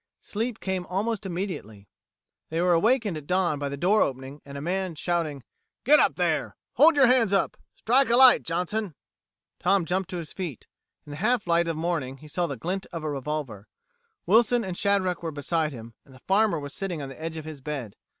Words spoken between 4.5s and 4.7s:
a